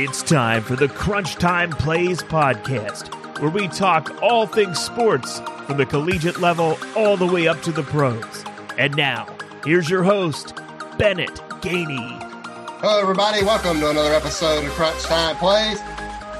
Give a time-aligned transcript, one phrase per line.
[0.00, 5.76] It's time for the Crunch Time Plays podcast, where we talk all things sports from
[5.76, 8.44] the collegiate level all the way up to the pros.
[8.78, 9.26] And now,
[9.64, 10.54] here's your host,
[10.98, 12.16] Bennett Gainey.
[12.78, 13.42] Hello, everybody.
[13.42, 15.80] Welcome to another episode of Crunch Time Plays.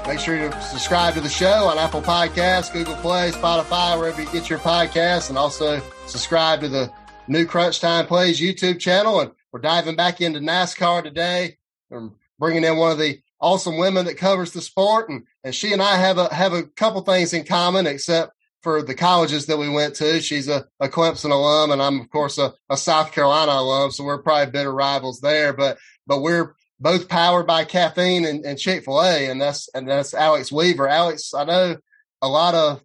[0.06, 4.30] Make sure to subscribe to the show on Apple Podcasts, Google Play, Spotify, wherever you
[4.30, 6.92] get your podcasts, and also subscribe to the
[7.26, 9.18] new Crunch Time Plays YouTube channel.
[9.18, 11.58] And we're diving back into NASCAR today.
[11.90, 15.72] We're bringing in one of the awesome women that covers the sport, and, and she
[15.72, 19.58] and I have a have a couple things in common, except for the colleges that
[19.58, 20.20] we went to.
[20.20, 24.04] She's a, a Clemson alum, and I'm of course a, a South Carolina alum, so
[24.04, 25.52] we're probably bitter rivals there.
[25.52, 29.88] But but we're both powered by caffeine and, and Chick fil A, and that's and
[29.88, 30.88] that's Alex Weaver.
[30.88, 31.76] Alex, I know
[32.22, 32.82] a lot of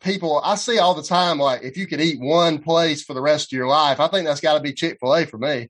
[0.00, 1.38] people I see all the time.
[1.38, 4.26] Like, if you could eat one place for the rest of your life, I think
[4.26, 5.68] that's got to be Chick fil A for me.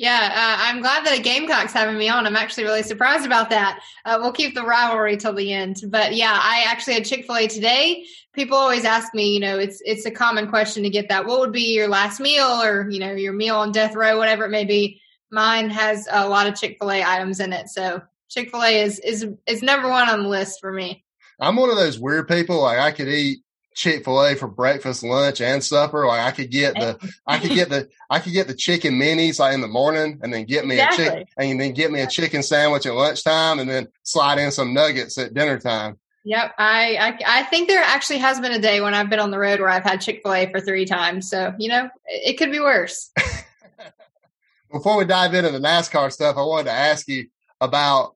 [0.00, 2.26] Yeah, uh, I'm glad that a Gamecock's having me on.
[2.26, 3.80] I'm actually really surprised about that.
[4.06, 5.82] Uh, we'll keep the rivalry till the end.
[5.88, 8.06] But yeah, I actually had Chick Fil A today.
[8.32, 11.26] People always ask me, you know, it's it's a common question to get that.
[11.26, 14.46] What would be your last meal, or you know, your meal on death row, whatever
[14.46, 15.02] it may be.
[15.30, 18.82] Mine has a lot of Chick Fil A items in it, so Chick Fil A
[18.82, 21.04] is is is number one on the list for me.
[21.38, 22.62] I'm one of those weird people.
[22.62, 23.40] Like I could eat
[23.74, 26.06] Chick Fil A for breakfast, lunch, and supper.
[26.06, 29.38] Like I could get the, I could get the, I could get the chicken minis
[29.38, 31.04] like in the morning, and then get me exactly.
[31.04, 34.50] a chicken, and then get me a chicken sandwich at lunchtime, and then slide in
[34.50, 35.98] some nuggets at dinner time.
[36.24, 39.30] Yep, I, I, I think there actually has been a day when I've been on
[39.30, 41.30] the road where I've had Chick Fil A for three times.
[41.30, 43.10] So you know, it, it could be worse.
[44.72, 47.28] Before we dive into the NASCAR stuff, I wanted to ask you
[47.60, 48.14] about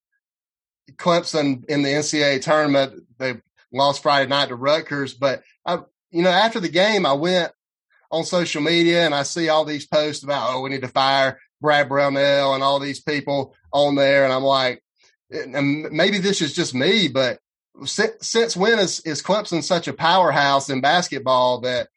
[0.92, 3.02] Clemson in the NCAA tournament.
[3.18, 3.34] They
[3.74, 5.14] lost Friday night to Rutgers.
[5.14, 5.80] But I,
[6.10, 7.52] you know, after the game, I went
[8.10, 11.40] on social media and I see all these posts about, oh, we need to fire
[11.60, 14.24] Brad Brownell and all these people on there.
[14.24, 14.82] And I'm like,
[15.30, 17.38] and maybe this is just me, but
[17.86, 21.88] since, since when is, is Clemson such a powerhouse in basketball that,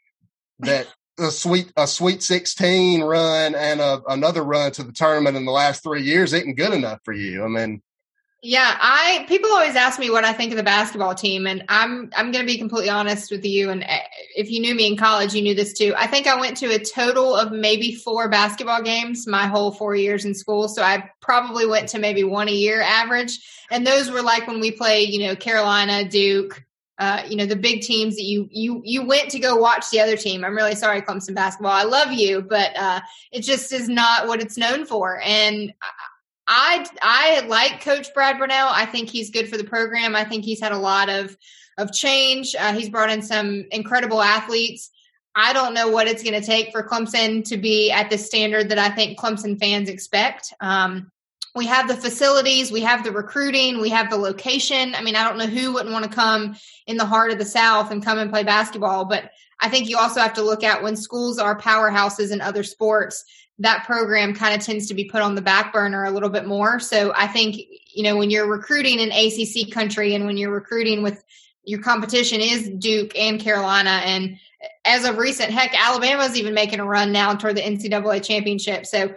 [0.59, 0.87] that
[1.19, 5.51] a sweet, a sweet 16 run and a, another run to the tournament in the
[5.51, 7.43] last three years isn't good enough for you?
[7.43, 7.81] I mean,
[8.43, 12.11] yeah, I people always ask me what I think of the basketball team and I'm
[12.15, 14.01] I'm going to be completely honest with you and eh,
[14.35, 15.93] if you knew me in college you knew this too.
[15.97, 19.95] I think I went to a total of maybe 4 basketball games my whole 4
[19.95, 23.39] years in school, so I probably went to maybe one a year average
[23.71, 26.63] and those were like when we played, you know, Carolina, Duke,
[26.99, 29.99] uh, you know the big teams that you you you went to go watch the
[29.99, 30.43] other team.
[30.43, 31.71] I'm really sorry, Clemson basketball.
[31.71, 35.21] I love you, but uh, it just is not what it's known for.
[35.23, 35.73] And
[36.47, 38.69] I I like Coach Brad Brownell.
[38.69, 40.15] I think he's good for the program.
[40.15, 41.35] I think he's had a lot of
[41.77, 42.55] of change.
[42.57, 44.89] Uh, he's brought in some incredible athletes.
[45.35, 48.69] I don't know what it's going to take for Clemson to be at the standard
[48.69, 50.51] that I think Clemson fans expect.
[50.59, 51.11] Um,
[51.53, 54.95] we have the facilities, we have the recruiting, we have the location.
[54.95, 56.55] I mean, I don't know who wouldn't want to come
[56.85, 59.97] in the heart of the South and come and play basketball, but I think you
[59.97, 63.23] also have to look at when schools are powerhouses in other sports,
[63.59, 66.45] that program kind of tends to be put on the back burner a little bit
[66.45, 66.79] more.
[66.79, 67.57] So I think,
[67.93, 71.23] you know, when you're recruiting in ACC country and when you're recruiting with
[71.63, 74.01] your competition is Duke and Carolina.
[74.05, 74.37] And
[74.85, 78.85] as of recent, heck, Alabama's even making a run now toward the NCAA championship.
[78.85, 79.13] So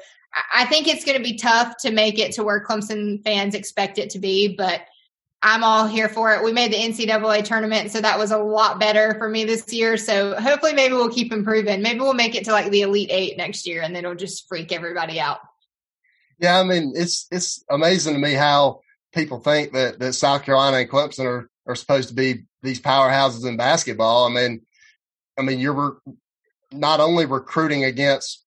[0.53, 3.99] I think it's going to be tough to make it to where Clemson fans expect
[3.99, 4.83] it to be, but
[5.43, 6.45] I'm all here for it.
[6.45, 9.97] We made the NCAA tournament, so that was a lot better for me this year.
[9.97, 11.81] So hopefully, maybe we'll keep improving.
[11.81, 14.47] Maybe we'll make it to like the Elite Eight next year, and then it'll just
[14.49, 15.39] freak everybody out.
[16.39, 18.81] Yeah, I mean, it's it's amazing to me how
[19.15, 23.47] people think that that South Carolina and Clemson are are supposed to be these powerhouses
[23.47, 24.27] in basketball.
[24.27, 24.63] I mean,
[25.39, 26.15] I mean, you're re-
[26.71, 28.45] not only recruiting against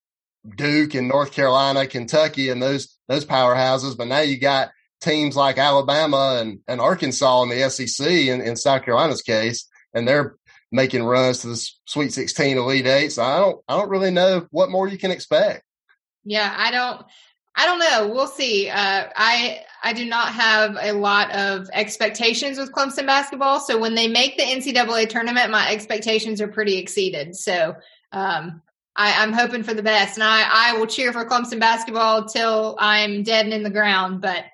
[0.58, 4.70] Duke and North Carolina, Kentucky, and those those powerhouses, but now you got
[5.04, 10.08] teams like Alabama and, and Arkansas in the SEC in, in South Carolina's case, and
[10.08, 10.36] they're
[10.72, 13.12] making runs to the Sweet 16 Elite Eight.
[13.12, 15.64] So I don't I don't really know what more you can expect.
[16.24, 17.06] Yeah, I don't
[17.56, 18.14] I don't know.
[18.14, 18.70] We'll see.
[18.70, 23.60] Uh, I I do not have a lot of expectations with Clemson basketball.
[23.60, 27.36] So when they make the NCAA tournament, my expectations are pretty exceeded.
[27.36, 27.76] So
[28.12, 28.62] um,
[28.96, 32.76] I, I'm hoping for the best, and I I will cheer for Clemson basketball till
[32.80, 34.22] I'm dead and in the ground.
[34.22, 34.46] But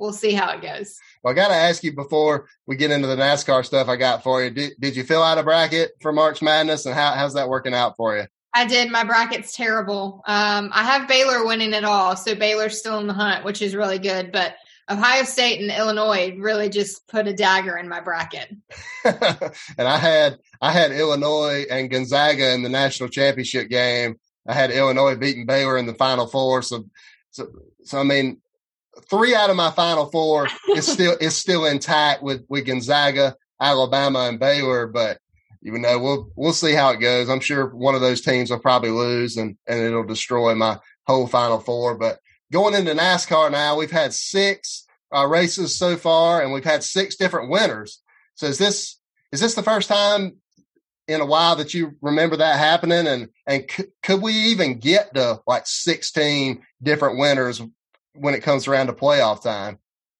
[0.00, 0.98] we'll see how it goes.
[1.22, 4.22] Well, I got to ask you before we get into the NASCAR stuff I got
[4.22, 4.50] for you.
[4.50, 7.74] Did, did you fill out a bracket for March Madness, and how, how's that working
[7.74, 8.24] out for you?
[8.52, 8.90] I did.
[8.90, 10.22] My bracket's terrible.
[10.26, 13.76] Um, I have Baylor winning it all, so Baylor's still in the hunt, which is
[13.76, 14.32] really good.
[14.32, 14.56] But
[14.90, 18.56] Ohio State and Illinois really just put a dagger in my bracket.
[19.04, 24.18] and I had I had Illinois and Gonzaga in the national championship game.
[24.48, 26.62] I had Illinois beating Baylor in the Final Four.
[26.62, 26.86] So,
[27.30, 27.48] so,
[27.84, 28.40] so I mean,
[29.08, 34.20] three out of my final four is still is still intact with with Gonzaga, Alabama,
[34.20, 34.86] and Baylor.
[34.86, 35.18] But
[35.62, 37.28] you know, we'll we'll see how it goes.
[37.28, 41.26] I'm sure one of those teams will probably lose, and and it'll destroy my whole
[41.26, 41.96] final four.
[41.96, 42.18] But
[42.52, 47.16] going into NASCAR now, we've had six uh, races so far, and we've had six
[47.16, 48.00] different winners.
[48.34, 48.98] So is this
[49.32, 50.36] is this the first time
[51.08, 53.06] in a while that you remember that happening?
[53.06, 57.60] And and c- could we even get to like 16 different winners
[58.14, 59.78] when it comes around to playoff time?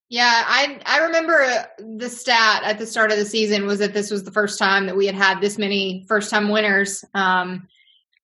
[0.08, 4.10] Yeah, I I remember the stat at the start of the season was that this
[4.10, 7.04] was the first time that we had had this many first time winners.
[7.14, 7.68] Um,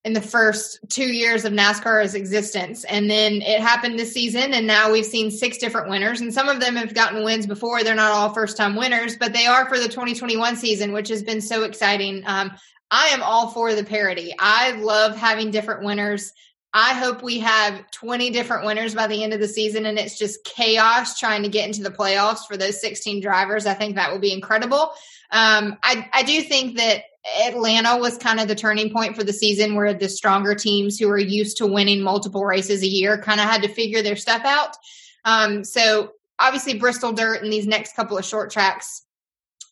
[0.07, 2.85] in the first two years of NASCAR's existence.
[2.85, 6.21] And then it happened this season, and now we've seen six different winners.
[6.21, 7.83] And some of them have gotten wins before.
[7.83, 11.23] They're not all first time winners, but they are for the 2021 season, which has
[11.23, 12.23] been so exciting.
[12.25, 12.53] Um,
[12.89, 14.33] I am all for the parity.
[14.39, 16.31] I love having different winners.
[16.79, 20.15] I hope we have 20 different winners by the end of the season and it's
[20.15, 23.65] just chaos trying to get into the playoffs for those 16 drivers.
[23.65, 24.91] I think that will be incredible.
[25.31, 27.05] Um, I, I do think that
[27.43, 31.09] Atlanta was kind of the turning point for the season where the stronger teams who
[31.09, 34.43] are used to winning multiple races a year kind of had to figure their stuff
[34.45, 34.77] out.
[35.25, 39.01] Um, so obviously Bristol Dirt and these next couple of short tracks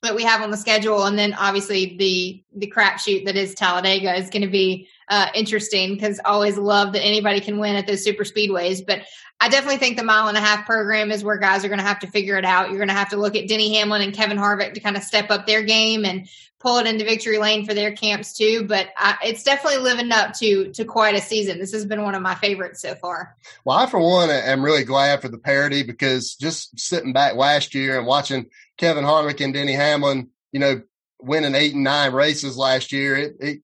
[0.05, 4.13] that we have on the schedule, and then obviously the the crapshoot that is Talladega
[4.15, 8.03] is going to be uh, interesting because always love that anybody can win at those
[8.03, 8.85] super speedways.
[8.85, 9.01] But
[9.41, 11.85] I definitely think the mile and a half program is where guys are going to
[11.85, 12.69] have to figure it out.
[12.69, 15.03] You're going to have to look at Denny Hamlin and Kevin Harvick to kind of
[15.03, 16.27] step up their game and
[16.65, 18.65] pull it into victory lane for their camps too.
[18.67, 21.59] But I, it's definitely living up to to quite a season.
[21.59, 23.35] This has been one of my favorites so far.
[23.63, 27.75] Well, I for one am really glad for the parity because just sitting back last
[27.75, 28.47] year and watching
[28.77, 30.81] Kevin Harvick and Denny Hamlin, you know,
[31.21, 33.61] winning eight and nine races last year, it, it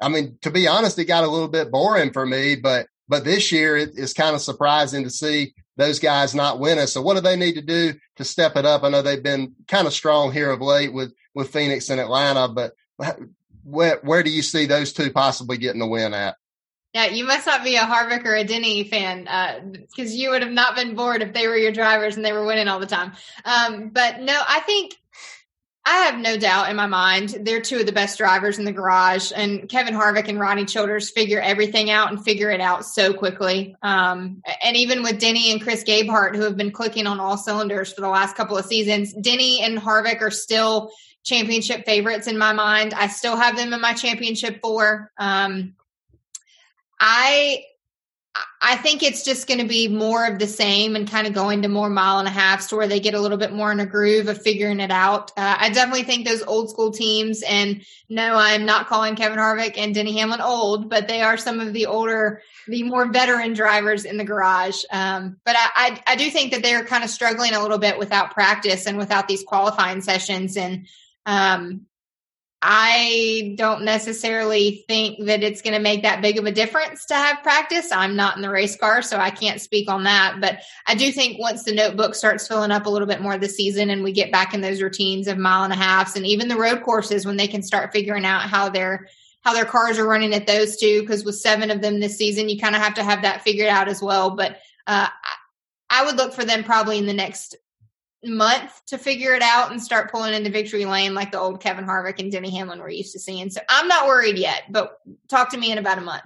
[0.00, 3.24] I mean, to be honest, it got a little bit boring for me, but but
[3.24, 6.86] this year it is kind of surprising to see those guys not winning.
[6.86, 8.84] So what do they need to do to step it up?
[8.84, 12.48] I know they've been kind of strong here of late with with Phoenix and Atlanta,
[12.48, 12.74] but
[13.64, 16.36] where where do you see those two possibly getting the win at?
[16.92, 19.24] Yeah, you must not be a Harvick or a Denny fan
[19.72, 22.32] because uh, you would have not been bored if they were your drivers and they
[22.32, 23.12] were winning all the time.
[23.44, 24.94] Um, but no, I think
[25.84, 28.72] I have no doubt in my mind they're two of the best drivers in the
[28.72, 33.12] garage, and Kevin Harvick and Rodney Childers figure everything out and figure it out so
[33.12, 33.74] quickly.
[33.82, 37.92] Um, and even with Denny and Chris Gabehart, who have been clicking on all cylinders
[37.92, 40.92] for the last couple of seasons, Denny and Harvick are still
[41.24, 42.94] championship favorites in my mind.
[42.94, 45.10] I still have them in my championship four.
[45.18, 45.74] Um,
[47.00, 47.64] I
[48.60, 51.62] I think it's just going to be more of the same and kind of going
[51.62, 53.78] to more mile and a half to where they get a little bit more in
[53.78, 55.30] a groove of figuring it out.
[55.36, 59.76] Uh, I definitely think those old school teams, and no, I'm not calling Kevin Harvick
[59.76, 64.04] and Denny Hamlin old, but they are some of the older, the more veteran drivers
[64.04, 64.82] in the garage.
[64.90, 67.98] Um, but I, I, I do think that they're kind of struggling a little bit
[67.98, 70.56] without practice and without these qualifying sessions.
[70.56, 70.88] And
[71.26, 71.86] um,
[72.66, 77.14] I don't necessarily think that it's going to make that big of a difference to
[77.14, 77.92] have practice.
[77.92, 80.38] I'm not in the race car, so I can't speak on that.
[80.40, 83.54] But I do think once the notebook starts filling up a little bit more this
[83.54, 86.48] season and we get back in those routines of mile and a halfs and even
[86.48, 89.08] the road courses when they can start figuring out how their
[89.42, 92.48] how their cars are running at those two, because with seven of them this season,
[92.48, 94.30] you kind of have to have that figured out as well.
[94.30, 94.56] But
[94.86, 95.08] uh,
[95.90, 97.54] I would look for them probably in the next
[98.24, 101.84] month to figure it out and start pulling into victory lane like the old Kevin
[101.84, 103.50] Harvick and Denny Hamlin we're used to seeing.
[103.50, 106.24] So I'm not worried yet, but talk to me in about a month.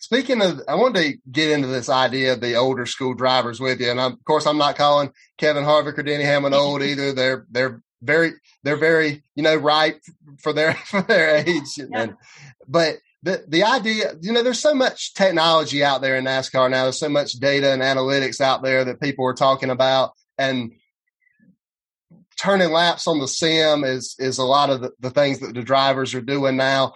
[0.00, 3.80] Speaking of, I wanted to get into this idea of the older school drivers with
[3.80, 7.12] you, and I'm, of course I'm not calling Kevin Harvick or Denny Hamlin old either.
[7.12, 9.96] They're they're very they're very you know right
[10.38, 11.86] for their for their age, yeah.
[11.92, 12.16] and,
[12.68, 16.84] but the the idea, you know, there's so much technology out there in NASCAR now.
[16.84, 20.72] There's so much data and analytics out there that people are talking about, and
[22.40, 25.62] turning laps on the sim is is a lot of the, the things that the
[25.62, 26.94] drivers are doing now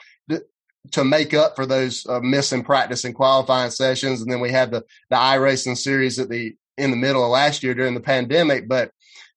[0.90, 4.20] to make up for those uh, missing practice and qualifying sessions.
[4.20, 7.62] And then we had the the iRacing series at the in the middle of last
[7.62, 8.68] year during the pandemic.
[8.68, 8.90] But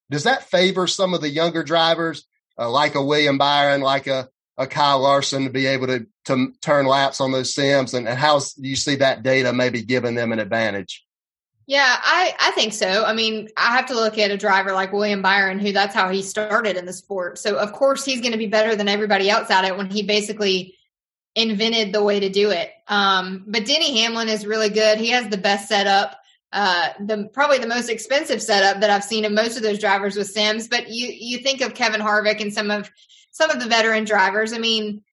[0.10, 2.26] does that favor some of the younger drivers,
[2.58, 6.54] uh, like a William Byron, like a a Kyle Larson, to be able to to
[6.62, 7.94] turn laps on those sims?
[7.94, 11.06] And, and how do you see that data maybe giving them an advantage?
[11.68, 13.04] Yeah, I, I think so.
[13.06, 16.10] I mean, I have to look at a driver like William Byron, who that's how
[16.10, 17.40] he started in the sport.
[17.40, 20.04] So, of course, he's going to be better than everybody else at it when he
[20.04, 20.76] basically
[21.34, 22.72] invented the way to do it.
[22.88, 25.00] Um, but Denny Hamlin is really good.
[25.00, 26.20] He has the best setup,
[26.54, 30.16] uh, the probably the most expensive setup that I've seen of most of those drivers
[30.16, 30.68] with Sims.
[30.68, 32.92] But you you think of Kevin Harvick and some of
[33.32, 34.54] some of the veteran drivers.
[34.54, 35.04] I mean,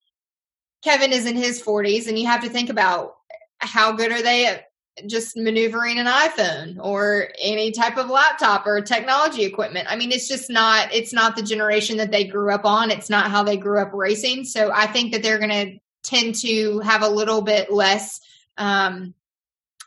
[0.85, 3.17] Kevin is in his 40s, and you have to think about
[3.59, 4.67] how good are they at
[5.07, 9.87] just maneuvering an iPhone or any type of laptop or technology equipment.
[9.91, 12.91] I mean, it's just not it's not the generation that they grew up on.
[12.91, 14.45] It's not how they grew up racing.
[14.45, 18.21] So I think that they're going to tend to have a little bit less
[18.59, 19.15] um,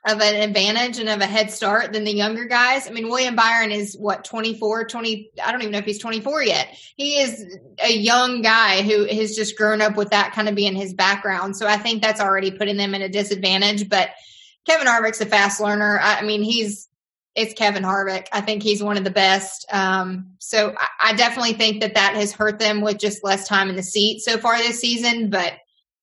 [0.08, 2.88] of an advantage and of a head start than the younger guys.
[2.88, 6.44] I mean, William Byron is what 24, 20 I don't even know if he's 24
[6.44, 6.68] yet.
[6.96, 10.76] He is a young guy who has just grown up with that kind of being
[10.76, 11.58] his background.
[11.58, 14.10] So I think that's already putting them in a disadvantage, but
[14.66, 16.00] Kevin Harvick's a fast learner.
[16.00, 16.88] I, I mean, he's
[17.36, 18.28] it's Kevin Harvick.
[18.32, 19.66] I think he's one of the best.
[19.72, 23.70] Um, so I, I, definitely think that that has hurt them with just less time
[23.70, 25.30] in the seat so far this season.
[25.30, 25.54] But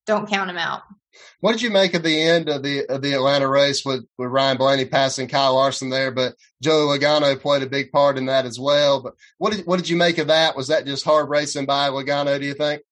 [0.06, 0.82] don't count him out.
[1.40, 4.30] What did you make of the end of the of the Atlanta race with, with
[4.30, 6.10] Ryan Blaney passing Kyle Larson there?
[6.10, 9.02] But Joe Logano played a big part in that as well.
[9.02, 10.54] But what did what did you make of that?
[10.54, 12.38] Was that just hard racing by Logano?
[12.38, 12.82] Do you think?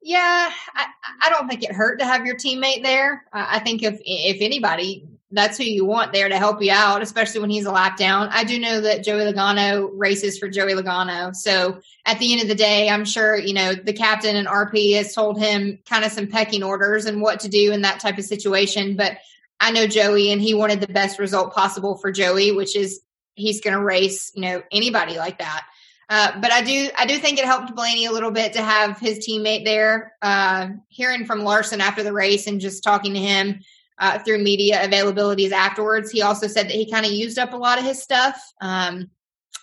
[0.00, 0.86] Yeah, I,
[1.24, 3.24] I don't think it hurt to have your teammate there.
[3.32, 7.40] I think if if anybody, that's who you want there to help you out, especially
[7.40, 8.28] when he's a lap down.
[8.30, 11.34] I do know that Joey Logano races for Joey Logano.
[11.34, 14.94] So at the end of the day, I'm sure, you know, the captain and RP
[14.96, 18.18] has told him kind of some pecking orders and what to do in that type
[18.18, 18.96] of situation.
[18.96, 19.18] But
[19.60, 23.00] I know Joey and he wanted the best result possible for Joey, which is
[23.34, 25.66] he's going to race, you know, anybody like that.
[26.10, 28.98] Uh, but I do, I do think it helped Blaney a little bit to have
[28.98, 30.14] his teammate there.
[30.22, 33.60] Uh, hearing from Larson after the race and just talking to him
[33.98, 37.56] uh, through media availabilities afterwards, he also said that he kind of used up a
[37.56, 39.10] lot of his stuff, um,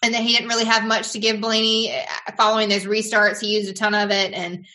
[0.03, 3.41] and that he didn't really have much to give Blaney uh, following those restarts.
[3.41, 4.67] He used a ton of it, and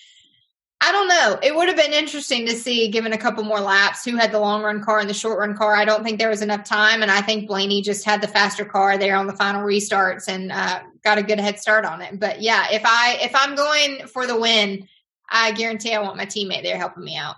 [0.82, 1.38] I don't know.
[1.42, 4.40] It would have been interesting to see, given a couple more laps, who had the
[4.40, 5.76] long run car and the short run car.
[5.76, 8.64] I don't think there was enough time, and I think Blaney just had the faster
[8.64, 12.18] car there on the final restarts and uh, got a good head start on it.
[12.18, 14.88] But yeah, if I if I'm going for the win,
[15.28, 17.36] I guarantee I want my teammate there helping me out.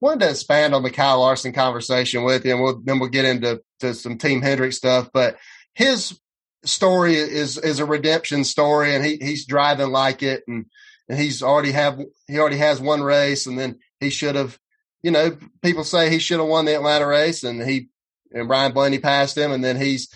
[0.00, 3.24] Wanted to expand on the Kyle Larson conversation with you, and we'll, then we'll get
[3.24, 5.10] into to some Team Hendrick stuff.
[5.12, 5.36] But
[5.74, 6.18] his
[6.64, 10.66] story is is a redemption story, and he he's driving like it and
[11.08, 14.58] and he's already have he already has one race, and then he should have.
[15.02, 17.88] You know, people say he should have won the Atlanta race, and he
[18.32, 20.08] and Ryan Blaney passed him, and then he's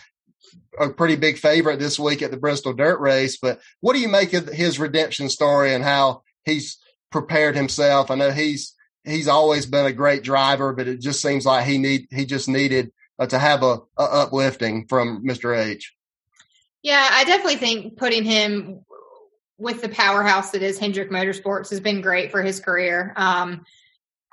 [0.78, 3.36] a pretty big favorite this week at the Bristol Dirt Race.
[3.36, 6.78] But what do you make of his redemption story and how he's
[7.10, 8.10] prepared himself?
[8.10, 11.78] I know he's he's always been a great driver, but it just seems like he
[11.78, 15.56] need he just needed uh, to have a, a, uplifting from Mr.
[15.56, 15.94] H.
[16.82, 18.84] Yeah, I definitely think putting him
[19.58, 23.12] with the powerhouse that is Hendrick Motorsports has been great for his career.
[23.16, 23.66] Um,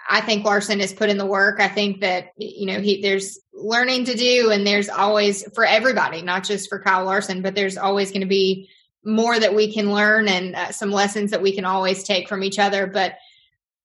[0.08, 1.60] I think Larson has put in the work.
[1.60, 6.22] I think that you know he there's learning to do, and there's always for everybody,
[6.22, 8.70] not just for Kyle Larson, but there's always going to be
[9.04, 12.44] more that we can learn and uh, some lessons that we can always take from
[12.44, 12.86] each other.
[12.86, 13.16] But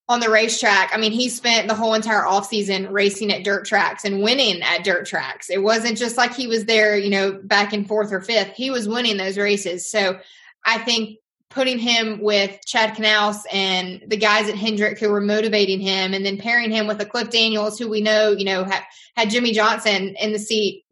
[0.09, 3.64] on the racetrack, I mean, he spent the whole entire off season racing at dirt
[3.64, 5.49] tracks and winning at dirt tracks.
[5.49, 8.54] It wasn't just like he was there, you know, back in fourth or fifth.
[8.56, 9.90] He was winning those races.
[9.90, 10.18] So
[10.64, 11.18] I think
[11.50, 16.25] putting him with Chad Knaus and the guys at Hendrick who were motivating him, and
[16.25, 18.83] then pairing him with a Cliff Daniels who we know, you know, had,
[19.16, 20.85] had Jimmie Johnson in the seat.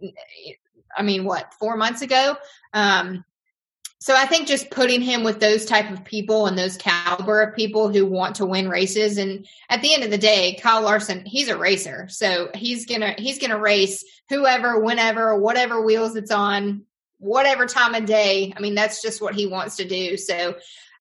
[0.96, 2.36] I mean, what four months ago?
[2.74, 3.24] Um,
[4.00, 7.56] so I think just putting him with those type of people and those caliber of
[7.56, 11.24] people who want to win races, and at the end of the day, Kyle Larson,
[11.24, 16.84] he's a racer, so he's gonna he's gonna race whoever, whenever, whatever wheels it's on,
[17.18, 18.52] whatever time of day.
[18.56, 20.16] I mean, that's just what he wants to do.
[20.16, 20.56] So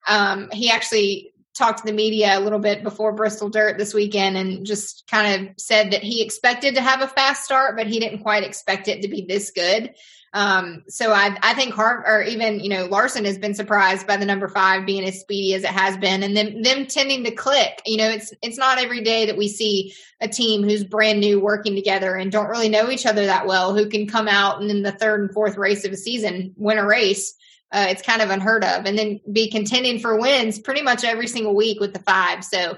[0.07, 4.37] um, he actually talked to the media a little bit before Bristol Dirt this weekend
[4.37, 7.99] and just kind of said that he expected to have a fast start, but he
[7.99, 9.93] didn't quite expect it to be this good.
[10.37, 14.17] Um, so I, I think Hart or even, you know, Larson has been surprised by
[14.17, 17.31] the number five being as speedy as it has been and them, them tending to
[17.31, 17.81] click.
[17.87, 21.39] You know, it's, it's not every day that we see a team who's brand new
[21.39, 24.69] working together and don't really know each other that well, who can come out and
[24.69, 27.33] in the third and fourth race of a season win a race.
[27.71, 31.25] Uh, it's kind of unheard of and then be contending for wins pretty much every
[31.25, 32.43] single week with the five.
[32.43, 32.77] So,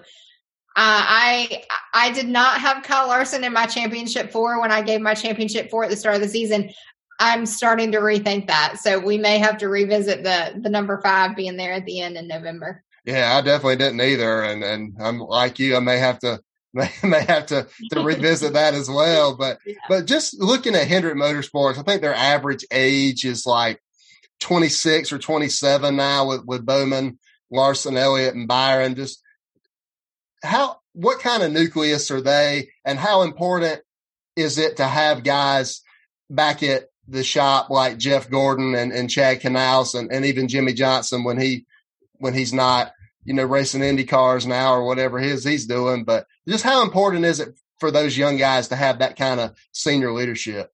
[0.76, 1.64] uh, I
[1.94, 5.70] I did not have Kyle Larson in my championship four when I gave my championship
[5.70, 6.70] four at the start of the season.
[7.20, 8.78] I'm starting to rethink that.
[8.80, 12.18] So we may have to revisit the the number five being there at the end
[12.18, 12.84] in November.
[13.06, 15.76] Yeah, I definitely didn't either, and and I'm like you.
[15.76, 16.40] I may have to
[16.74, 19.36] may, may have to to revisit that as well.
[19.36, 19.76] But yeah.
[19.90, 23.82] but just looking at Hendrick Motorsports, I think their average age is like
[24.40, 27.20] 26 or 27 now with with Bowman,
[27.52, 28.96] Larson, Elliott, and Byron.
[28.96, 29.22] Just
[30.44, 33.82] how what kind of nucleus are they, and how important
[34.36, 35.82] is it to have guys
[36.30, 40.74] back at the shop like Jeff Gordon and, and Chad Knaus and, and even Jimmie
[40.74, 41.66] Johnson when he
[42.20, 46.04] when he's not, you know, racing Indy cars now or whatever his he's doing.
[46.04, 49.56] But just how important is it for those young guys to have that kind of
[49.72, 50.72] senior leadership.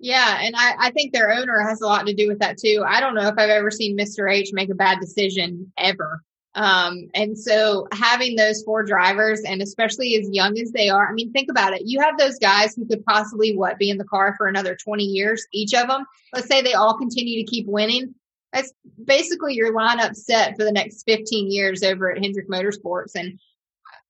[0.00, 2.84] Yeah, and I, I think their owner has a lot to do with that too.
[2.86, 4.32] I don't know if I've ever seen Mr.
[4.32, 6.22] H make a bad decision ever.
[6.54, 11.12] Um, and so having those four drivers and especially as young as they are, I
[11.12, 11.82] mean, think about it.
[11.84, 15.04] You have those guys who could possibly what be in the car for another 20
[15.04, 16.04] years, each of them.
[16.34, 18.14] Let's say they all continue to keep winning.
[18.52, 18.72] That's
[19.04, 23.14] basically your lineup set for the next 15 years over at Hendrick Motorsports.
[23.14, 23.38] And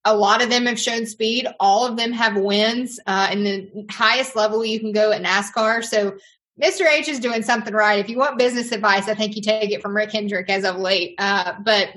[0.05, 1.49] a lot of them have shown speed.
[1.59, 5.85] All of them have wins uh, in the highest level you can go at NASCAR.
[5.85, 6.17] So
[6.63, 6.87] Mr.
[6.87, 7.99] H is doing something right.
[7.99, 10.77] If you want business advice, I think you take it from Rick Hendrick as of
[10.77, 11.15] late.
[11.19, 11.91] Uh, but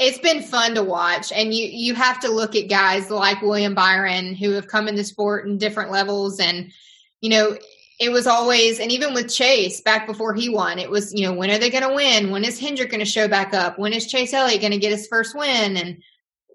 [0.00, 3.74] it's been fun to watch, and you you have to look at guys like William
[3.74, 6.72] Byron who have come in the sport in different levels, and
[7.20, 7.56] you know
[8.00, 11.34] it was always, and even with Chase back before he won, it was you know
[11.34, 12.30] when are they going to win?
[12.30, 13.78] When is Hendrick going to show back up?
[13.78, 15.76] When is Chase Elliott going to get his first win?
[15.76, 16.02] And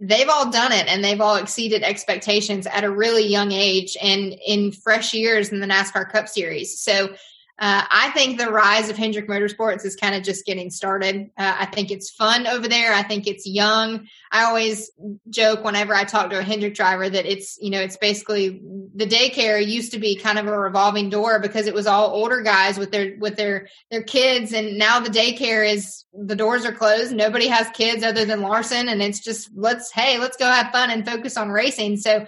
[0.02, 4.36] they've all done it and they've all exceeded expectations at a really young age and
[4.46, 6.80] in fresh years in the NASCAR Cup Series.
[6.80, 7.16] So
[7.58, 11.32] uh, I think the rise of Hendrick Motorsports is kind of just getting started.
[11.38, 12.94] Uh, I think it's fun over there.
[12.94, 14.08] I think it's young.
[14.30, 14.92] I always
[15.30, 18.62] joke whenever I talk to a Hendrick driver that it's, you know, it's basically
[18.94, 22.42] the daycare used to be kind of a revolving door because it was all older
[22.42, 24.52] guys with their, with their, their kids.
[24.52, 27.16] And now the daycare is the doors are closed.
[27.16, 28.90] Nobody has kids other than Larson.
[28.90, 31.98] And it's just, let's, hey, let's go have fun and focus on racing.
[31.98, 32.26] So,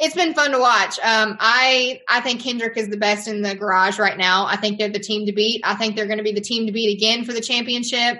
[0.00, 0.98] it's been fun to watch.
[1.00, 4.46] Um, I I think Hendrick is the best in the garage right now.
[4.46, 5.60] I think they're the team to beat.
[5.62, 8.18] I think they're going to be the team to beat again for the championship.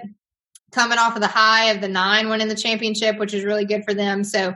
[0.73, 3.85] Coming off of the high of the nine winning the championship, which is really good
[3.85, 4.23] for them.
[4.23, 4.55] So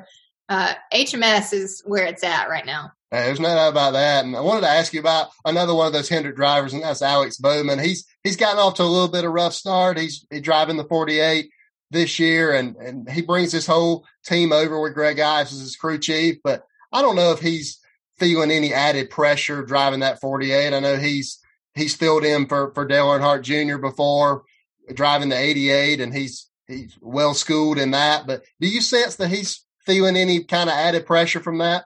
[0.49, 2.93] uh, HMS is where it's at right now.
[3.11, 4.25] there's no doubt about that.
[4.25, 7.02] And I wanted to ask you about another one of those Hendrick drivers, and that's
[7.02, 7.78] Alex Bowman.
[7.78, 9.99] He's he's gotten off to a little bit of a rough start.
[9.99, 11.50] He's, he's driving the 48
[11.90, 15.76] this year, and and he brings his whole team over with Greg Ives as his
[15.76, 17.81] crew chief, but I don't know if he's
[18.17, 20.73] feeling any added pressure driving that 48.
[20.73, 21.41] I know he's
[21.75, 23.78] he's filled in for for Dale Earnhardt Jr.
[23.78, 24.45] before
[24.93, 28.26] driving the 88, and he's he's well schooled in that.
[28.26, 31.85] But do you sense that he's feeling any kind of added pressure from that?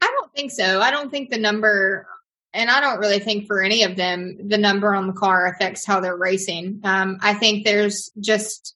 [0.00, 0.80] I don't think so.
[0.80, 2.06] I don't think the number,
[2.52, 5.86] and I don't really think for any of them the number on the car affects
[5.86, 6.80] how they're racing.
[6.84, 8.74] Um, I think there's just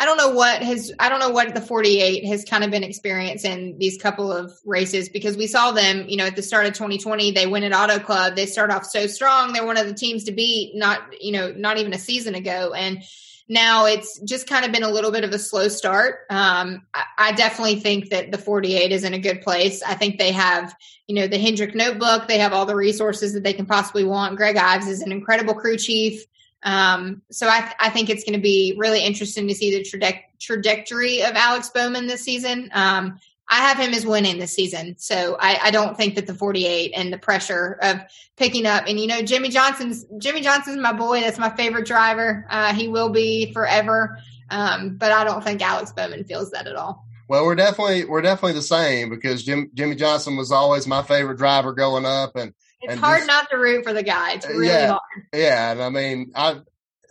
[0.00, 2.82] I don't know what his I don't know what the 48 has kind of been
[2.82, 6.72] experiencing these couple of races because we saw them, you know, at the start of
[6.72, 8.34] 2020, they win at Auto Club.
[8.34, 9.52] They start off so strong.
[9.52, 12.72] They're one of the teams to beat not, you know, not even a season ago.
[12.72, 13.02] And
[13.46, 16.20] now it's just kind of been a little bit of a slow start.
[16.30, 19.82] Um, I, I, definitely think that the 48 is in a good place.
[19.82, 20.74] I think they have,
[21.08, 22.26] you know, the Hendrick notebook.
[22.26, 24.36] They have all the resources that they can possibly want.
[24.36, 26.24] Greg Ives is an incredible crew chief.
[26.62, 30.24] Um, so I, I think it's going to be really interesting to see the traje-
[30.38, 32.70] trajectory of Alex Bowman this season.
[32.72, 33.18] Um,
[33.48, 34.94] I have him as winning this season.
[34.98, 38.00] So I, I, don't think that the 48 and the pressure of
[38.36, 41.20] picking up and you know Jimmie Johnson's Jimmie Johnson's my boy.
[41.20, 42.46] That's my favorite driver.
[42.48, 44.18] Uh, he will be forever.
[44.50, 47.04] Um, but I don't think Alex Bowman feels that at all.
[47.28, 51.38] Well, we're definitely we're definitely the same because Jim, Jimmie Johnson was always my favorite
[51.38, 54.32] driver growing up, and it's hard just, not to root for the guy.
[54.32, 55.00] It's really yeah, hard.
[55.34, 56.60] Yeah, and I mean, I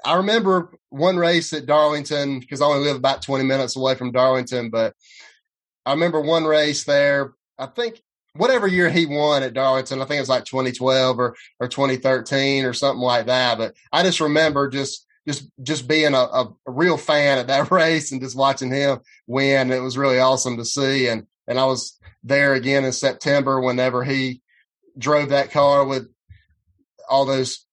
[0.03, 4.11] I remember one race at Darlington because I only live about 20 minutes away from
[4.11, 4.95] Darlington, but
[5.85, 7.33] I remember one race there.
[7.57, 8.01] I think
[8.33, 12.65] whatever year he won at Darlington, I think it was like 2012 or or 2013
[12.65, 13.57] or something like that.
[13.57, 17.71] But I just remember just just just being a, a, a real fan at that
[17.71, 19.71] race and just watching him win.
[19.71, 21.07] It was really awesome to see.
[21.07, 24.41] And and I was there again in September whenever he
[24.97, 26.09] drove that car with
[27.09, 27.65] all those,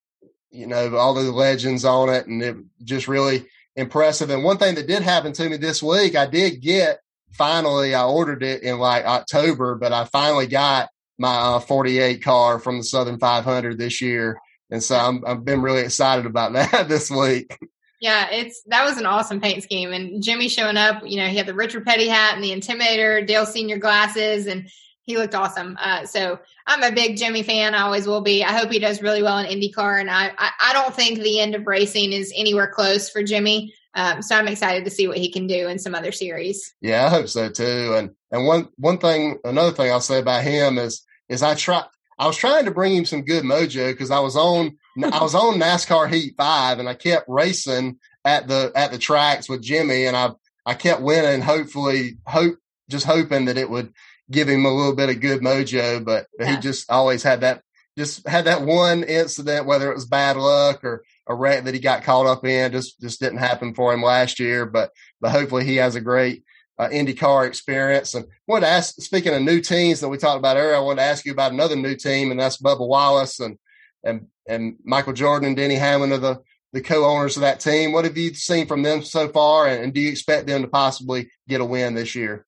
[0.51, 4.29] you know, all the legends on it, and it just really impressive.
[4.29, 6.99] And one thing that did happen to me this week, I did get
[7.31, 7.93] finally.
[7.93, 12.77] I ordered it in like October, but I finally got my uh, 48 car from
[12.77, 17.09] the Southern 500 this year, and so I'm, I've been really excited about that this
[17.09, 17.57] week.
[17.99, 21.01] Yeah, it's that was an awesome paint scheme, and Jimmie showing up.
[21.05, 24.69] You know, he had the Richard Petty hat and the Intimidator, Dale Senior glasses, and
[25.07, 25.77] he looked awesome.
[25.81, 27.73] Uh, so I'm a big Jimmie fan.
[27.73, 28.43] I always will be.
[28.43, 30.01] I hope he does really well in IndyCar.
[30.01, 33.73] And I, I, I don't think the end of racing is anywhere close for Jimmie.
[33.95, 36.75] Um, so I'm excited to see what he can do in some other series.
[36.81, 37.95] Yeah, I hope so too.
[37.95, 41.83] And and one one thing, another thing I'll say about him is is I try.
[42.19, 45.35] I was trying to bring him some good mojo because I was on I was
[45.35, 50.05] on NASCAR Heat Five and I kept racing at the at the tracks with Jimmie
[50.05, 50.31] and I
[50.65, 51.41] I kept winning.
[51.41, 52.57] Hopefully, hope
[52.89, 53.93] just hoping that it would
[54.29, 56.55] give him a little bit of good mojo, but yeah.
[56.55, 57.61] he just always had that
[57.97, 61.79] just had that one incident, whether it was bad luck or a wreck that he
[61.79, 64.65] got caught up in, just just didn't happen for him last year.
[64.65, 66.43] But but hopefully he has a great
[66.77, 68.13] uh, IndyCar experience.
[68.13, 70.79] And I wanted to ask, speaking of new teams that we talked about earlier, I
[70.79, 73.57] wanted to ask you about another new team, and that's Bubba Wallace and
[74.03, 76.41] and and Michael Jordan and Denny Hamlin are the
[76.73, 77.93] the co-owners of that team.
[77.93, 80.67] What have you seen from them so far, and, and do you expect them to
[80.67, 82.45] possibly get a win this year?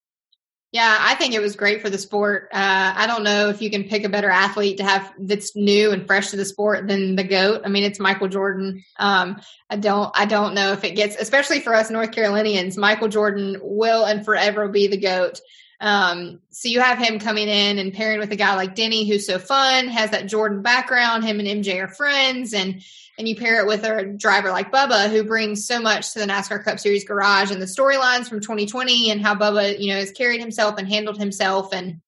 [0.71, 2.49] Yeah, I think it was great for the sport.
[2.53, 5.91] Uh, I don't know if you can pick a better athlete to have that's new
[5.91, 7.63] and fresh to the sport than the goat.
[7.65, 8.83] I mean, it's Michael Jordan.
[8.97, 13.07] Um, I don't, I don't know if it gets, especially for us North Carolinians, Michael
[13.07, 15.41] Jordan will and forever be the goat.
[15.81, 19.25] Um, so you have him coming in and pairing with a guy like Denny, who's
[19.25, 21.23] so fun, has that Jordan background.
[21.23, 22.81] Him and MJ are friends, and
[23.17, 26.25] and you pair it with a driver like Bubba, who brings so much to the
[26.25, 30.11] NASCAR Cup Series garage and the storylines from 2020 and how Bubba, you know, has
[30.11, 31.73] carried himself and handled himself.
[31.73, 31.99] And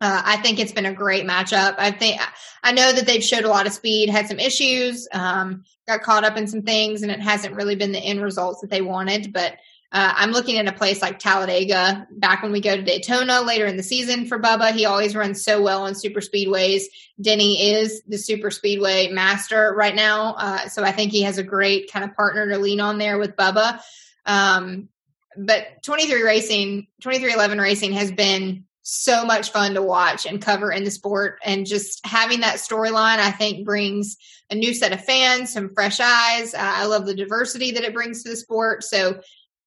[0.00, 1.74] uh, I think it's been a great matchup.
[1.76, 2.18] I think
[2.62, 6.24] I know that they've showed a lot of speed, had some issues, um, got caught
[6.24, 9.34] up in some things, and it hasn't really been the end results that they wanted.
[9.34, 9.58] But
[9.94, 12.08] uh, I'm looking at a place like Talladega.
[12.10, 15.44] Back when we go to Daytona later in the season for Bubba, he always runs
[15.44, 16.82] so well on super speedways.
[17.20, 21.44] Denny is the super speedway master right now, uh, so I think he has a
[21.44, 23.80] great kind of partner to lean on there with Bubba.
[24.26, 24.88] Um,
[25.36, 30.82] but 23 racing, 23XI racing has been so much fun to watch and cover in
[30.82, 34.16] the sport, and just having that storyline, I think brings
[34.50, 36.52] a new set of fans, some fresh eyes.
[36.52, 38.82] Uh, I love the diversity that it brings to the sport.
[38.82, 39.20] So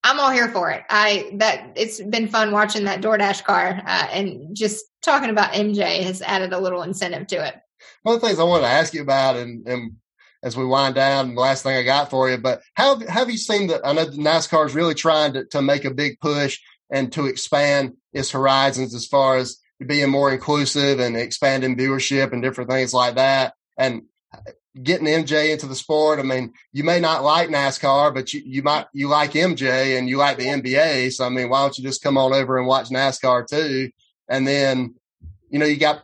[0.07, 0.83] I'm all here for it.
[0.89, 6.01] I that it's been fun watching that DoorDash car uh, and just talking about MJ
[6.03, 7.55] has added a little incentive to it.
[8.03, 9.97] One of the things I wanted to ask you about, and, and
[10.43, 13.37] as we wind down, the last thing I got for you, but how have you
[13.37, 13.81] seen that?
[13.85, 16.57] I know NASCAR is really trying to, to make a big push
[16.89, 22.41] and to expand its horizons as far as being more inclusive and expanding viewership and
[22.41, 23.55] different things like that.
[23.77, 24.03] And
[24.81, 26.19] getting MJ into the sport.
[26.19, 30.07] I mean, you may not like NASCAR, but you, you might you like MJ and
[30.09, 31.11] you like the NBA.
[31.13, 33.91] So I mean, why don't you just come on over and watch NASCAR too?
[34.29, 34.95] And then,
[35.49, 36.03] you know, you got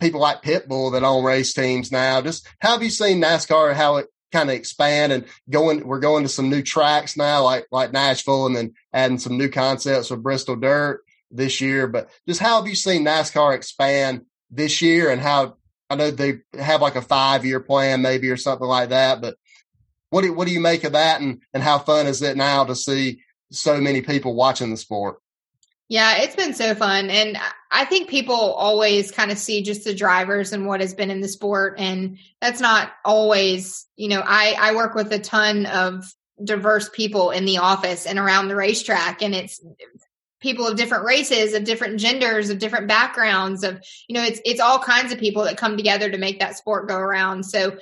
[0.00, 2.20] people like Pitbull that own race teams now.
[2.20, 6.22] Just how have you seen NASCAR how it kind of expand and going we're going
[6.22, 10.22] to some new tracks now like like Nashville and then adding some new concepts with
[10.22, 11.86] Bristol Dirt this year.
[11.86, 15.56] But just how have you seen NASCAR expand this year and how
[15.92, 19.20] I know they have like a five year plan maybe or something like that.
[19.20, 19.36] But
[20.10, 22.64] what do what do you make of that, and and how fun is it now
[22.64, 25.18] to see so many people watching the sport?
[25.88, 27.10] Yeah, it's been so fun.
[27.10, 27.36] And
[27.70, 31.20] I think people always kind of see just the drivers and what has been in
[31.20, 31.74] the sport.
[31.78, 36.10] And that's not always, you know, I, I work with a ton of
[36.42, 39.20] diverse people in the office and around the racetrack.
[39.20, 39.60] And it's
[40.42, 44.60] people of different races, of different genders, of different backgrounds, of you know, it's it's
[44.60, 47.44] all kinds of people that come together to make that sport go around.
[47.44, 47.76] So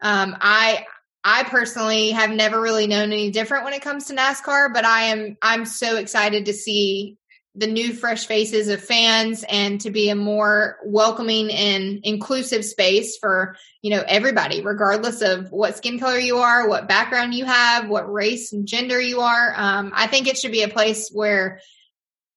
[0.00, 0.86] um, I
[1.24, 5.04] I personally have never really known any different when it comes to NASCAR, but I
[5.04, 7.16] am I'm so excited to see
[7.56, 13.16] the new fresh faces of fans and to be a more welcoming and inclusive space
[13.16, 17.88] for you know everybody regardless of what skin color you are what background you have
[17.88, 21.60] what race and gender you are um, i think it should be a place where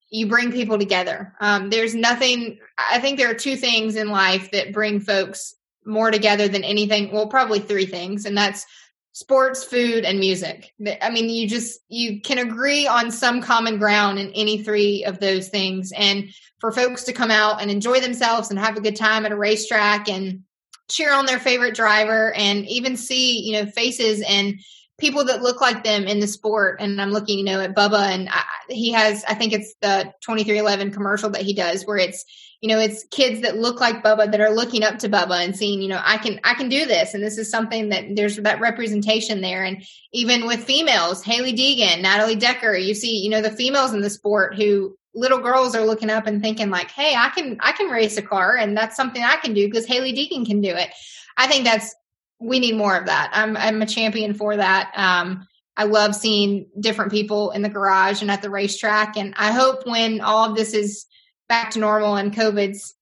[0.09, 1.33] you bring people together.
[1.39, 6.11] Um, there's nothing, I think there are two things in life that bring folks more
[6.11, 7.11] together than anything.
[7.11, 8.65] Well, probably three things, and that's
[9.13, 10.73] sports, food, and music.
[11.01, 15.19] I mean, you just, you can agree on some common ground in any three of
[15.19, 15.91] those things.
[15.97, 19.31] And for folks to come out and enjoy themselves and have a good time at
[19.31, 20.43] a racetrack and
[20.89, 24.59] cheer on their favorite driver and even see, you know, faces and
[24.97, 26.81] people that look like them in the sport.
[26.81, 30.12] And I'm looking, you know, at Bubba, and I, he has, I think it's the
[30.27, 32.25] 23XI commercial that he does, where it's,
[32.62, 35.55] you know, it's kids that look like Bubba that are looking up to Bubba and
[35.55, 38.38] seeing, you know, I can, I can do this, and this is something that there's
[38.38, 39.63] that representation there.
[39.63, 39.83] And
[40.13, 44.10] even with females, Hailie Deegan, Natalie Decker, you see, you know, the females in the
[44.10, 47.89] sport who little girls are looking up and thinking like, hey, I can, I can
[47.89, 50.89] race a car, and that's something I can do because Hailie Deegan can do it.
[51.38, 51.93] I think that's
[52.39, 53.32] we need more of that.
[53.34, 54.91] I'm I'm a champion for that.
[54.95, 59.52] Um, I love seeing different people in the garage and at the racetrack, and I
[59.52, 61.06] hope when all of this is
[61.50, 62.93] back to normal and COVID's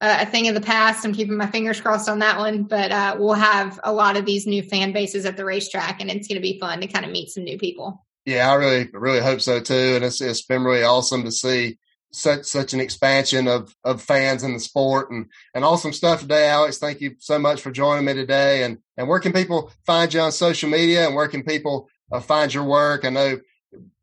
[0.00, 2.64] uh, a thing of the past, I'm keeping my fingers crossed on that one.
[2.64, 6.10] But uh, we'll have a lot of these new fan bases at the racetrack, and
[6.10, 8.04] it's going to be fun to kind of meet some new people.
[8.24, 11.78] Yeah, I really really hope so too, and it's it's been really awesome to see
[12.12, 16.48] such such an expansion of of fans in the sport and and awesome stuff today
[16.48, 16.78] alex.
[16.78, 18.64] Thank you so much for joining me today.
[18.64, 22.20] And and where can people find you on social media and where can people uh,
[22.20, 23.04] find your work?
[23.04, 23.38] I know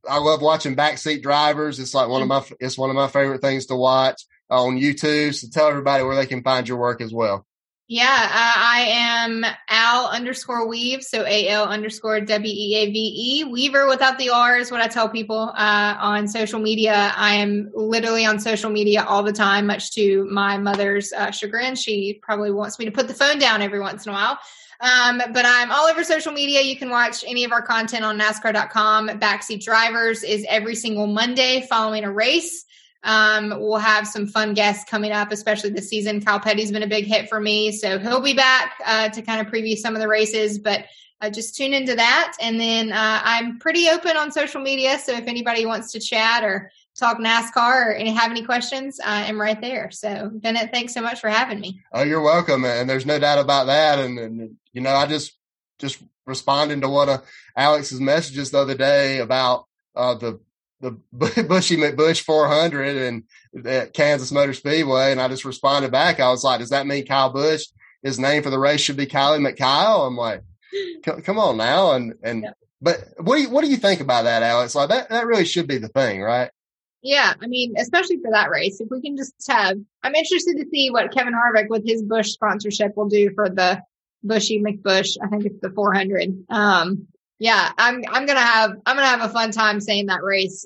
[0.10, 1.80] i love watching backseat drivers.
[1.80, 5.36] It's like one of my it's one of my favorite things to watch on youtube.
[5.36, 7.46] So tell everybody where they can find your work as well
[7.90, 13.14] Yeah, uh, I am Al underscore Weave, so A L underscore W E A V
[13.16, 13.44] E.
[13.46, 17.14] Weaver without the R is what I tell people uh, on social media.
[17.16, 21.76] I am literally on social media all the time, much to my mother's uh, chagrin.
[21.76, 24.38] She probably wants me to put the phone down every once in a while.
[24.82, 26.62] Um, but I'm all over social media.
[26.62, 29.08] You can watch any of our content on NASCAR.com.
[29.20, 32.66] Backseat Drivers is every single Monday following a race.
[33.08, 36.22] Um, we'll have some fun guests coming up, especially this season.
[36.22, 39.40] Kyle Petty's been a big hit for me, so he'll be back uh, to kind
[39.40, 40.60] of preview some of the races.
[40.60, 40.86] But
[41.22, 45.00] uh, just tune into that, and then uh, I'm pretty open on social media.
[45.00, 49.24] So if anybody wants to chat or talk NASCAR or any, have any questions, I
[49.24, 49.90] am right there.
[49.90, 51.82] So Bennett, thanks so much for having me.
[51.94, 54.00] Oh, you're welcome, and there's no doubt about that.
[54.00, 55.34] And, and you know, I just
[55.80, 59.66] just responding to one of Alex's messages the other day about
[59.96, 60.40] uh, the
[60.82, 63.24] the Buschy McBusch 400 and
[63.66, 66.20] at Kansas Motor Speedway, and I just responded back.
[66.20, 67.66] I was like, "Does that mean Kyle Busch?
[68.04, 70.44] His name for the race should be Kylie McKyle?" I'm like,
[71.24, 72.52] "Come on now!" And and yeah.
[72.82, 74.76] but what do you what do you think about that, Alex?
[74.76, 76.52] Like that that really should be the thing, right?
[77.02, 80.66] Yeah, I mean, especially for that race, if we can just have, I'm interested to
[80.70, 83.82] see what Kevin Harvick with his Busch sponsorship will do for the
[84.26, 85.16] Buschy McBusch.
[85.22, 86.46] I think it's the 400.
[86.50, 87.08] Um,
[87.40, 90.66] yeah, I'm I'm gonna have I'm gonna have a fun time saying that race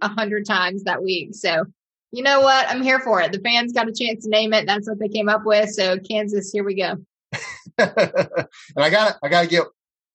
[0.00, 1.34] a hundred times that week.
[1.34, 1.64] So
[2.12, 2.68] you know what?
[2.68, 3.32] I'm here for it.
[3.32, 4.66] The fans got a chance to name it.
[4.66, 5.70] That's what they came up with.
[5.70, 6.96] So Kansas, here we go.
[7.78, 9.64] and I got I got to get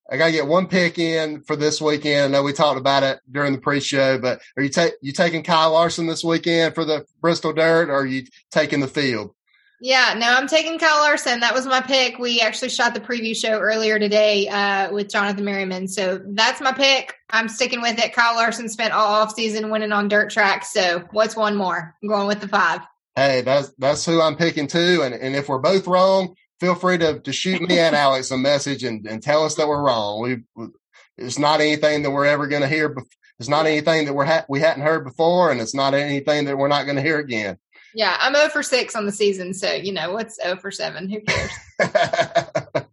[0.09, 2.23] I got to get one pick in for this weekend.
[2.23, 5.43] I know we talked about it during the pre-show, but are you ta- you taking
[5.43, 9.31] Kyle Larson this weekend for the Bristol Dirt, or are you taking the field?
[9.79, 11.41] Yeah, no, I'm taking Kyle Larson.
[11.41, 12.17] That was my pick.
[12.17, 15.87] We actually shot the preview show earlier today uh, with Jonathan Merriman.
[15.87, 17.13] So that's my pick.
[17.29, 18.13] I'm sticking with it.
[18.13, 20.73] Kyle Larson spent all off season winning on dirt tracks.
[20.73, 21.95] So what's one more?
[22.01, 22.81] I'm going with the five.
[23.15, 25.01] Hey, that's that's who I'm picking too.
[25.03, 28.37] And and if we're both wrong, feel free to to shoot me and Alex a
[28.37, 30.21] message and, and tell us that we're wrong.
[30.21, 30.69] We
[31.17, 32.95] it's not anything that we're ever going to hear.
[33.39, 36.57] It's not anything that we're ha- we hadn't heard before, and it's not anything that
[36.57, 37.57] we're not going to hear again.
[37.93, 39.53] Yeah, I'm 0 for 6 on the season.
[39.53, 41.09] So, you know, what's 0 for 7?
[41.09, 41.51] Who cares?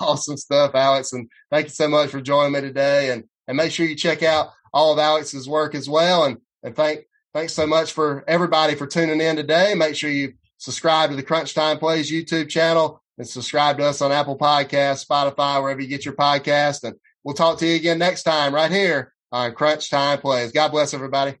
[0.00, 1.12] awesome stuff, Alex.
[1.12, 3.10] And thank you so much for joining me today.
[3.10, 6.24] And, and make sure you check out all of Alex's work as well.
[6.24, 9.74] And, and thank, thanks so much for everybody for tuning in today.
[9.74, 14.02] Make sure you subscribe to the Crunch Time Plays YouTube channel and subscribe to us
[14.02, 16.84] on Apple Podcasts, Spotify, wherever you get your podcast.
[16.84, 20.52] And we'll talk to you again next time right here on Crunch Time Plays.
[20.52, 21.36] God bless everybody.